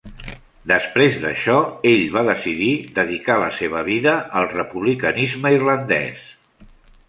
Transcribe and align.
Després 0.69 1.19
d'això, 1.25 1.57
ell 1.89 2.01
va 2.15 2.23
decidir 2.29 2.71
dedicar 2.97 3.37
la 3.45 3.53
seva 3.61 3.85
vida 3.93 4.17
al 4.41 4.51
republicanisme 4.57 5.57
irlandès. 5.61 6.29